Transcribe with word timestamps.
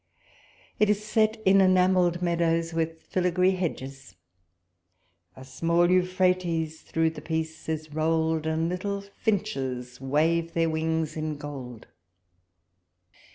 It 0.79 0.89
is 0.89 1.05
set 1.05 1.39
in 1.45 1.61
enamelled 1.61 2.23
meadows, 2.23 2.73
with 2.73 3.03
filigree 3.03 3.51
hedges: 3.51 4.15
A 5.35 5.45
small 5.45 5.91
Euphrates 5.91 6.81
through 6.81 7.11
the 7.11 7.21
piece 7.21 7.69
is 7.69 7.93
roU'd, 7.93 8.47
And 8.47 8.67
little 8.67 9.01
finches 9.01 10.01
wave 10.01 10.53
their 10.53 10.71
wings 10.71 11.15
in 11.15 11.37
gold. 11.37 11.85